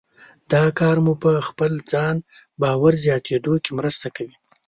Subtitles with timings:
[0.51, 2.15] دا کار مو په خپل ځان
[2.61, 4.35] باور زیاتېدو کې مرسته کوي.